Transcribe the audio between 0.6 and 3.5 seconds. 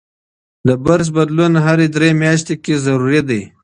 د برس بدلون هر درې میاشتې اړین دی.